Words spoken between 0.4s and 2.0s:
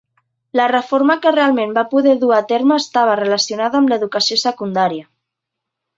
La reforma que realment va